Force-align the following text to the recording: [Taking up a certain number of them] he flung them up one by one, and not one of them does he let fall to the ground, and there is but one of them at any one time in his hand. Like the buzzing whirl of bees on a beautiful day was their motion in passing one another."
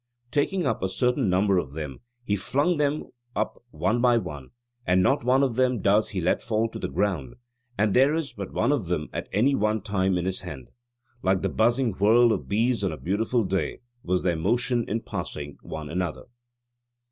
[Taking 0.31 0.65
up 0.65 0.81
a 0.81 0.89
certain 0.89 1.29
number 1.29 1.59
of 1.59 1.73
them] 1.73 1.99
he 2.23 2.35
flung 2.35 2.77
them 2.77 3.03
up 3.35 3.61
one 3.69 4.01
by 4.01 4.17
one, 4.17 4.49
and 4.83 5.03
not 5.03 5.23
one 5.23 5.43
of 5.43 5.57
them 5.57 5.79
does 5.79 6.09
he 6.09 6.19
let 6.19 6.41
fall 6.41 6.67
to 6.69 6.79
the 6.79 6.87
ground, 6.87 7.35
and 7.77 7.93
there 7.93 8.15
is 8.15 8.33
but 8.33 8.51
one 8.51 8.71
of 8.71 8.87
them 8.87 9.09
at 9.13 9.29
any 9.31 9.53
one 9.53 9.79
time 9.81 10.17
in 10.17 10.25
his 10.25 10.41
hand. 10.41 10.69
Like 11.21 11.43
the 11.43 11.49
buzzing 11.49 11.91
whirl 11.93 12.33
of 12.33 12.47
bees 12.49 12.83
on 12.83 12.91
a 12.91 12.97
beautiful 12.97 13.43
day 13.43 13.81
was 14.01 14.23
their 14.23 14.35
motion 14.35 14.89
in 14.89 15.01
passing 15.01 15.59
one 15.61 15.87
another." 15.87 16.23